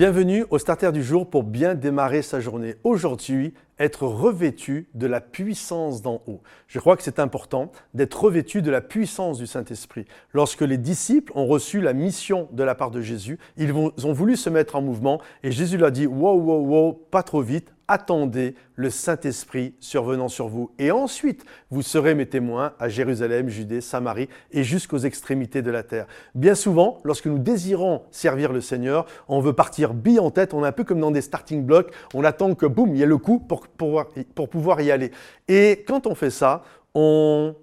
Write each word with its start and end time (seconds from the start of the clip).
Bienvenue 0.00 0.46
au 0.48 0.56
Starter 0.56 0.92
du 0.92 1.02
jour 1.02 1.28
pour 1.28 1.42
bien 1.42 1.74
démarrer 1.74 2.22
sa 2.22 2.40
journée. 2.40 2.76
Aujourd'hui, 2.84 3.52
être 3.78 4.06
revêtu 4.06 4.88
de 4.94 5.06
la 5.06 5.20
puissance 5.20 6.00
d'en 6.00 6.22
haut. 6.26 6.40
Je 6.68 6.78
crois 6.78 6.96
que 6.96 7.02
c'est 7.02 7.18
important 7.18 7.70
d'être 7.92 8.18
revêtu 8.18 8.62
de 8.62 8.70
la 8.70 8.80
puissance 8.80 9.36
du 9.36 9.46
Saint-Esprit. 9.46 10.06
Lorsque 10.32 10.62
les 10.62 10.78
disciples 10.78 11.30
ont 11.34 11.44
reçu 11.46 11.82
la 11.82 11.92
mission 11.92 12.48
de 12.52 12.62
la 12.62 12.74
part 12.74 12.90
de 12.90 13.02
Jésus, 13.02 13.38
ils 13.58 13.74
ont 13.74 14.12
voulu 14.14 14.36
se 14.36 14.48
mettre 14.48 14.76
en 14.76 14.80
mouvement 14.80 15.20
et 15.42 15.52
Jésus 15.52 15.76
leur 15.76 15.92
dit 15.92 16.06
Wow, 16.06 16.40
wow, 16.40 16.66
wow, 16.66 16.92
pas 16.94 17.22
trop 17.22 17.42
vite, 17.42 17.70
attendez 17.90 18.54
le 18.76 18.88
Saint-Esprit 18.88 19.74
survenant 19.80 20.28
sur 20.28 20.46
vous. 20.46 20.70
Et 20.78 20.92
ensuite, 20.92 21.44
vous 21.70 21.82
serez 21.82 22.14
mes 22.14 22.26
témoins 22.26 22.72
à 22.78 22.88
Jérusalem, 22.88 23.48
Judée, 23.48 23.80
Samarie 23.80 24.28
et 24.52 24.62
jusqu'aux 24.62 24.98
extrémités 24.98 25.60
de 25.60 25.72
la 25.72 25.82
terre. 25.82 26.06
Bien 26.36 26.54
souvent, 26.54 26.98
lorsque 27.02 27.26
nous 27.26 27.40
désirons 27.40 28.02
servir 28.12 28.52
le 28.52 28.60
Seigneur, 28.60 29.06
on 29.28 29.40
veut 29.40 29.54
partir 29.54 29.92
bille 29.92 30.20
en 30.20 30.30
tête, 30.30 30.54
on 30.54 30.64
est 30.64 30.68
un 30.68 30.72
peu 30.72 30.84
comme 30.84 31.00
dans 31.00 31.10
des 31.10 31.20
starting 31.20 31.64
blocks, 31.64 31.92
on 32.14 32.22
attend 32.22 32.54
que 32.54 32.66
boum, 32.66 32.94
il 32.94 32.98
y 32.98 33.02
ait 33.02 33.06
le 33.06 33.18
coup 33.18 33.40
pour, 33.40 33.66
pour, 33.66 34.06
pour 34.36 34.48
pouvoir 34.48 34.80
y 34.80 34.92
aller. 34.92 35.10
Et 35.48 35.84
quand 35.84 36.06
on 36.06 36.14
fait 36.14 36.30
ça, 36.30 36.62
on 36.94 37.56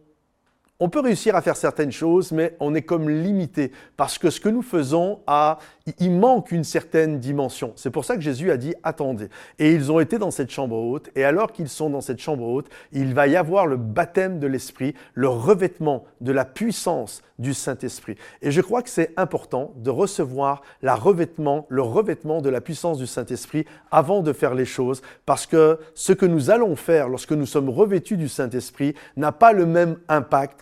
on 0.79 0.89
peut 0.89 0.99
réussir 0.99 1.35
à 1.35 1.41
faire 1.41 1.55
certaines 1.55 1.91
choses, 1.91 2.31
mais 2.31 2.55
on 2.59 2.75
est 2.75 2.83
comme 2.83 3.09
limité 3.09 3.71
parce 3.95 4.17
que 4.17 4.29
ce 4.29 4.39
que 4.39 4.49
nous 4.49 4.61
faisons 4.61 5.19
a, 5.25 5.57
il 5.99 6.11
manque 6.11 6.51
une 6.51 6.63
certaine 6.63 7.19
dimension. 7.19 7.73
C'est 7.75 7.89
pour 7.89 8.05
ça 8.05 8.15
que 8.15 8.21
Jésus 8.21 8.51
a 8.51 8.57
dit 8.57 8.75
attendez. 8.83 9.29
Et 9.57 9.73
ils 9.73 9.91
ont 9.91 9.99
été 9.99 10.19
dans 10.19 10.31
cette 10.31 10.51
chambre 10.51 10.75
haute, 10.75 11.09
et 11.15 11.23
alors 11.23 11.51
qu'ils 11.51 11.69
sont 11.69 11.89
dans 11.89 12.01
cette 12.01 12.19
chambre 12.19 12.43
haute, 12.43 12.69
il 12.91 13.13
va 13.13 13.27
y 13.27 13.35
avoir 13.35 13.65
le 13.65 13.77
baptême 13.77 14.39
de 14.39 14.47
l'Esprit, 14.47 14.93
le 15.13 15.29
revêtement 15.29 16.03
de 16.21 16.31
la 16.31 16.45
puissance 16.45 17.23
du 17.39 17.53
Saint-Esprit. 17.53 18.15
Et 18.41 18.51
je 18.51 18.61
crois 18.61 18.81
que 18.81 18.89
c'est 18.89 19.13
important 19.17 19.73
de 19.77 19.89
recevoir 19.89 20.61
la 20.81 20.95
revêtement, 20.95 21.65
le 21.69 21.83
revêtement 21.83 22.41
de 22.41 22.49
la 22.49 22.61
puissance 22.61 22.97
du 22.97 23.07
Saint-Esprit 23.07 23.65
avant 23.91 24.21
de 24.21 24.33
faire 24.33 24.55
les 24.55 24.65
choses, 24.65 25.01
parce 25.25 25.45
que 25.45 25.79
ce 25.93 26.13
que 26.13 26.25
nous 26.25 26.49
allons 26.49 26.75
faire 26.75 27.09
lorsque 27.09 27.31
nous 27.31 27.45
sommes 27.45 27.69
revêtus 27.69 28.17
du 28.17 28.27
Saint-Esprit 28.27 28.95
n'a 29.15 29.31
pas 29.31 29.53
le 29.53 29.65
même 29.65 29.97
impact 30.09 30.61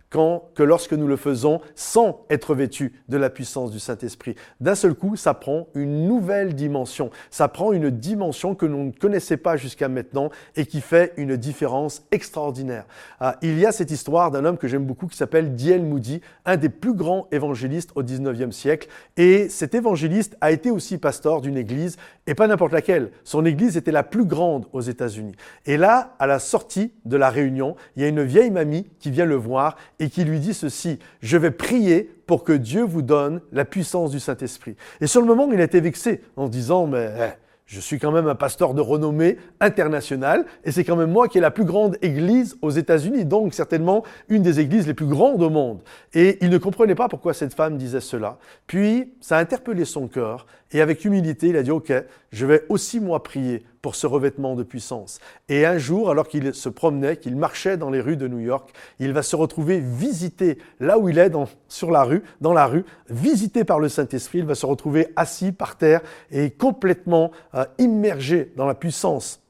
quand, 0.11 0.49
que 0.53 0.61
lorsque 0.61 0.93
nous 0.93 1.07
le 1.07 1.15
faisons 1.15 1.61
sans 1.73 2.25
être 2.29 2.53
vêtus 2.53 2.93
de 3.09 3.17
la 3.17 3.29
puissance 3.29 3.71
du 3.71 3.79
Saint-Esprit. 3.79 4.35
D'un 4.59 4.75
seul 4.75 4.93
coup, 4.93 5.15
ça 5.15 5.33
prend 5.33 5.67
une 5.73 6.07
nouvelle 6.07 6.53
dimension. 6.53 7.09
Ça 7.31 7.47
prend 7.47 7.71
une 7.71 7.89
dimension 7.89 8.53
que 8.53 8.65
nous 8.65 8.83
ne 8.83 8.91
connaissait 8.91 9.37
pas 9.37 9.57
jusqu'à 9.57 9.87
maintenant 9.87 10.29
et 10.55 10.65
qui 10.65 10.81
fait 10.81 11.13
une 11.17 11.37
différence 11.37 12.03
extraordinaire. 12.11 12.85
Ah, 13.19 13.37
il 13.41 13.57
y 13.57 13.65
a 13.65 13.71
cette 13.71 13.89
histoire 13.89 14.31
d'un 14.31 14.45
homme 14.45 14.57
que 14.57 14.67
j'aime 14.67 14.85
beaucoup 14.85 15.07
qui 15.07 15.17
s'appelle 15.17 15.55
D.L. 15.55 15.83
Moody, 15.83 16.21
un 16.45 16.57
des 16.57 16.69
plus 16.69 16.93
grands 16.93 17.27
évangélistes 17.31 17.91
au 17.95 18.03
19e 18.03 18.51
siècle. 18.51 18.89
Et 19.15 19.47
cet 19.49 19.73
évangéliste 19.75 20.35
a 20.41 20.51
été 20.51 20.71
aussi 20.71 20.97
pasteur 20.97 21.41
d'une 21.41 21.57
église, 21.57 21.97
et 22.27 22.35
pas 22.35 22.47
n'importe 22.47 22.73
laquelle. 22.73 23.11
Son 23.23 23.45
église 23.45 23.77
était 23.77 23.91
la 23.91 24.03
plus 24.03 24.25
grande 24.25 24.65
aux 24.73 24.81
États-Unis. 24.81 25.35
Et 25.65 25.77
là, 25.77 26.15
à 26.19 26.27
la 26.27 26.39
sortie 26.39 26.91
de 27.05 27.15
la 27.15 27.29
réunion, 27.29 27.75
il 27.95 28.01
y 28.01 28.05
a 28.05 28.09
une 28.09 28.23
vieille 28.23 28.51
mamie 28.51 28.87
qui 28.99 29.09
vient 29.09 29.25
le 29.25 29.35
voir 29.35 29.77
et 30.01 30.09
qui 30.09 30.25
lui 30.25 30.39
dit 30.39 30.55
ceci, 30.55 30.99
je 31.21 31.37
vais 31.37 31.51
prier 31.51 32.11
pour 32.25 32.43
que 32.43 32.53
Dieu 32.53 32.81
vous 32.81 33.03
donne 33.03 33.39
la 33.51 33.65
puissance 33.65 34.09
du 34.11 34.19
Saint-Esprit. 34.19 34.75
Et 34.99 35.07
sur 35.07 35.21
le 35.21 35.27
moment, 35.27 35.47
il 35.51 35.61
a 35.61 35.63
été 35.63 35.79
vexé 35.79 36.21
en 36.35 36.49
disant, 36.49 36.87
mais 36.87 37.11
eh, 37.19 37.29
je 37.67 37.79
suis 37.79 37.99
quand 37.99 38.11
même 38.11 38.27
un 38.27 38.35
pasteur 38.35 38.73
de 38.73 38.81
renommée 38.81 39.37
internationale 39.59 40.45
et 40.65 40.71
c'est 40.71 40.83
quand 40.83 40.95
même 40.95 41.11
moi 41.11 41.27
qui 41.27 41.37
ai 41.37 41.41
la 41.41 41.51
plus 41.51 41.65
grande 41.65 41.97
église 42.01 42.57
aux 42.63 42.71
États-Unis, 42.71 43.25
donc 43.25 43.53
certainement 43.53 44.03
une 44.27 44.41
des 44.41 44.59
églises 44.59 44.87
les 44.87 44.95
plus 44.95 45.05
grandes 45.05 45.43
au 45.43 45.51
monde. 45.51 45.81
Et 46.15 46.39
il 46.41 46.49
ne 46.49 46.57
comprenait 46.57 46.95
pas 46.95 47.07
pourquoi 47.07 47.35
cette 47.35 47.53
femme 47.53 47.77
disait 47.77 48.01
cela. 48.01 48.39
Puis 48.65 49.13
ça 49.21 49.37
a 49.37 49.39
interpellé 49.39 49.85
son 49.85 50.07
cœur 50.07 50.47
et 50.71 50.81
avec 50.81 51.03
humilité, 51.03 51.47
il 51.47 51.57
a 51.57 51.63
dit, 51.63 51.71
OK, 51.71 51.91
je 52.31 52.45
vais 52.45 52.63
aussi 52.69 52.99
moi 52.99 53.23
prier 53.23 53.63
pour 53.81 53.95
ce 53.95 54.07
revêtement 54.07 54.55
de 54.55 54.63
puissance. 54.63 55.19
Et 55.49 55.65
un 55.65 55.77
jour, 55.77 56.09
alors 56.09 56.27
qu'il 56.27 56.53
se 56.53 56.69
promenait, 56.69 57.17
qu'il 57.17 57.35
marchait 57.35 57.77
dans 57.77 57.89
les 57.89 57.99
rues 57.99 58.15
de 58.15 58.27
New 58.27 58.39
York, 58.39 58.71
il 58.99 59.11
va 59.11 59.23
se 59.23 59.35
retrouver 59.35 59.79
visité 59.79 60.57
là 60.79 60.97
où 60.97 61.09
il 61.09 61.17
est, 61.17 61.29
dans, 61.29 61.49
sur 61.67 61.91
la 61.91 62.03
rue, 62.03 62.23
dans 62.39 62.53
la 62.53 62.67
rue, 62.67 62.85
visité 63.09 63.63
par 63.63 63.79
le 63.79 63.89
Saint-Esprit. 63.89 64.39
Il 64.39 64.45
va 64.45 64.55
se 64.55 64.65
retrouver 64.65 65.07
assis 65.15 65.51
par 65.51 65.77
terre 65.77 66.01
et 66.31 66.51
complètement 66.51 67.31
euh, 67.55 67.65
immergé 67.77 68.53
dans 68.55 68.65
la 68.65 68.75
puissance 68.75 69.41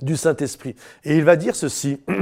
du 0.00 0.16
Saint-Esprit. 0.16 0.76
Et 1.04 1.16
il 1.16 1.24
va 1.24 1.36
dire 1.36 1.56
ceci. 1.56 2.00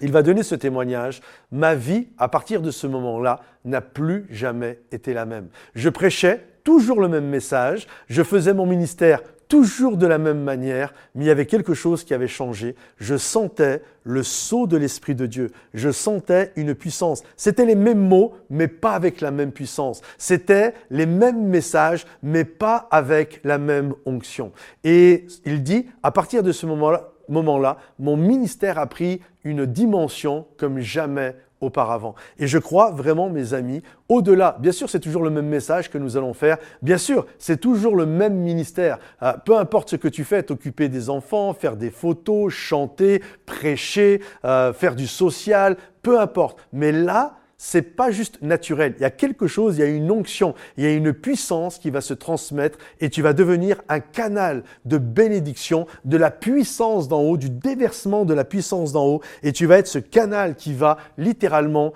Il 0.00 0.10
va 0.10 0.22
donner 0.24 0.42
ce 0.42 0.56
témoignage. 0.56 1.20
Ma 1.52 1.76
vie, 1.76 2.08
à 2.18 2.26
partir 2.26 2.60
de 2.60 2.72
ce 2.72 2.88
moment-là, 2.88 3.38
n'a 3.64 3.80
plus 3.80 4.26
jamais 4.30 4.80
été 4.90 5.14
la 5.14 5.26
même. 5.26 5.46
Je 5.76 5.88
prêchais 5.90 6.44
toujours 6.64 7.00
le 7.00 7.08
même 7.08 7.26
message, 7.26 7.86
je 8.08 8.22
faisais 8.22 8.54
mon 8.54 8.66
ministère 8.66 9.20
toujours 9.52 9.98
de 9.98 10.06
la 10.06 10.16
même 10.16 10.42
manière, 10.42 10.94
mais 11.14 11.24
il 11.24 11.28
y 11.28 11.30
avait 11.30 11.44
quelque 11.44 11.74
chose 11.74 12.04
qui 12.04 12.14
avait 12.14 12.26
changé. 12.26 12.74
Je 12.96 13.18
sentais 13.18 13.82
le 14.02 14.22
sceau 14.22 14.66
de 14.66 14.78
l'Esprit 14.78 15.14
de 15.14 15.26
Dieu. 15.26 15.50
Je 15.74 15.90
sentais 15.90 16.52
une 16.56 16.74
puissance. 16.74 17.22
C'était 17.36 17.66
les 17.66 17.74
mêmes 17.74 18.00
mots, 18.00 18.32
mais 18.48 18.66
pas 18.66 18.92
avec 18.92 19.20
la 19.20 19.30
même 19.30 19.52
puissance. 19.52 20.00
C'était 20.16 20.72
les 20.88 21.04
mêmes 21.04 21.48
messages, 21.48 22.06
mais 22.22 22.44
pas 22.44 22.88
avec 22.90 23.40
la 23.44 23.58
même 23.58 23.92
onction. 24.06 24.52
Et 24.84 25.26
il 25.44 25.62
dit, 25.62 25.86
à 26.02 26.12
partir 26.12 26.42
de 26.42 26.52
ce 26.52 26.64
moment-là, 26.64 27.12
moment-là, 27.28 27.76
mon 27.98 28.16
ministère 28.16 28.78
a 28.78 28.86
pris 28.86 29.20
une 29.44 29.66
dimension 29.66 30.46
comme 30.56 30.80
jamais 30.80 31.36
auparavant. 31.62 32.14
Et 32.38 32.46
je 32.46 32.58
crois 32.58 32.90
vraiment, 32.90 33.30
mes 33.30 33.54
amis, 33.54 33.82
au-delà, 34.08 34.56
bien 34.60 34.72
sûr, 34.72 34.90
c'est 34.90 35.00
toujours 35.00 35.22
le 35.22 35.30
même 35.30 35.46
message 35.46 35.90
que 35.90 35.98
nous 35.98 36.16
allons 36.16 36.34
faire. 36.34 36.58
Bien 36.82 36.98
sûr, 36.98 37.26
c'est 37.38 37.60
toujours 37.60 37.96
le 37.96 38.06
même 38.06 38.34
ministère. 38.34 38.98
Euh, 39.22 39.32
peu 39.44 39.56
importe 39.56 39.90
ce 39.90 39.96
que 39.96 40.08
tu 40.08 40.24
fais, 40.24 40.42
t'occuper 40.42 40.88
des 40.88 41.10
enfants, 41.10 41.54
faire 41.54 41.76
des 41.76 41.90
photos, 41.90 42.52
chanter, 42.52 43.22
prêcher, 43.46 44.20
euh, 44.44 44.72
faire 44.72 44.94
du 44.94 45.06
social, 45.06 45.76
peu 46.02 46.20
importe. 46.20 46.58
Mais 46.72 46.92
là, 46.92 47.36
c'est 47.64 47.94
pas 47.94 48.10
juste 48.10 48.42
naturel. 48.42 48.94
Il 48.98 49.02
y 49.02 49.04
a 49.04 49.10
quelque 49.10 49.46
chose, 49.46 49.76
il 49.76 49.82
y 49.82 49.84
a 49.84 49.86
une 49.86 50.10
onction, 50.10 50.56
il 50.76 50.82
y 50.82 50.86
a 50.88 50.92
une 50.92 51.12
puissance 51.12 51.78
qui 51.78 51.90
va 51.90 52.00
se 52.00 52.12
transmettre 52.12 52.76
et 52.98 53.08
tu 53.08 53.22
vas 53.22 53.34
devenir 53.34 53.80
un 53.88 54.00
canal 54.00 54.64
de 54.84 54.98
bénédiction, 54.98 55.86
de 56.04 56.16
la 56.16 56.32
puissance 56.32 57.06
d'en 57.06 57.20
haut, 57.20 57.36
du 57.36 57.50
déversement 57.50 58.24
de 58.24 58.34
la 58.34 58.44
puissance 58.44 58.90
d'en 58.90 59.06
haut 59.06 59.20
et 59.44 59.52
tu 59.52 59.66
vas 59.66 59.78
être 59.78 59.86
ce 59.86 60.00
canal 60.00 60.56
qui 60.56 60.74
va 60.74 60.98
littéralement 61.18 61.92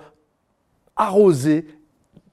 arroser 0.95 1.67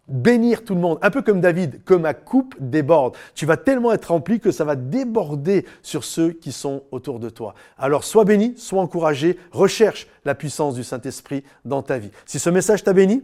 bénir 0.08 0.64
tout 0.64 0.74
le 0.74 0.80
monde, 0.80 0.98
un 1.02 1.10
peu 1.10 1.22
comme 1.22 1.40
David, 1.40 1.82
que 1.84 1.94
ma 1.94 2.14
coupe 2.14 2.54
déborde. 2.60 3.16
Tu 3.34 3.46
vas 3.46 3.56
tellement 3.56 3.92
être 3.92 4.06
rempli 4.06 4.40
que 4.40 4.50
ça 4.50 4.64
va 4.64 4.76
déborder 4.76 5.64
sur 5.82 6.04
ceux 6.04 6.32
qui 6.32 6.52
sont 6.52 6.82
autour 6.90 7.20
de 7.20 7.30
toi. 7.30 7.54
Alors 7.78 8.04
sois 8.04 8.24
béni, 8.24 8.54
sois 8.56 8.82
encouragé, 8.82 9.38
recherche 9.52 10.06
la 10.24 10.34
puissance 10.34 10.74
du 10.74 10.84
Saint-Esprit 10.84 11.44
dans 11.64 11.82
ta 11.82 11.98
vie. 11.98 12.10
Si 12.26 12.38
ce 12.38 12.50
message 12.50 12.84
t'a 12.84 12.92
béni, 12.92 13.22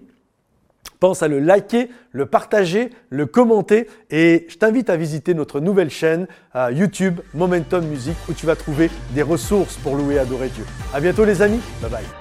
pense 1.00 1.22
à 1.22 1.28
le 1.28 1.40
liker, 1.40 1.88
le 2.12 2.26
partager, 2.26 2.90
le 3.08 3.26
commenter 3.26 3.88
et 4.10 4.46
je 4.48 4.56
t'invite 4.56 4.90
à 4.90 4.96
visiter 4.96 5.34
notre 5.34 5.60
nouvelle 5.60 5.90
chaîne 5.90 6.28
euh, 6.54 6.70
YouTube 6.72 7.20
Momentum 7.34 7.84
Music 7.86 8.16
où 8.28 8.34
tu 8.34 8.46
vas 8.46 8.54
trouver 8.54 8.90
des 9.14 9.22
ressources 9.22 9.76
pour 9.78 9.96
louer 9.96 10.16
et 10.16 10.18
adorer 10.18 10.48
Dieu. 10.48 10.64
À 10.94 11.00
bientôt 11.00 11.24
les 11.24 11.42
amis, 11.42 11.60
bye 11.80 11.90
bye. 11.90 12.19